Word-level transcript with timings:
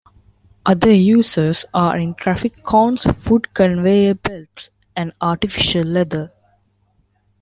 Other 0.65 0.91
uses 0.91 1.63
are 1.75 1.95
in 1.95 2.15
traffic 2.15 2.63
cones, 2.63 3.03
food 3.03 3.53
conveyor 3.53 4.15
belts, 4.15 4.71
and 4.95 5.13
artificial 5.21 5.83
leather. 5.83 6.33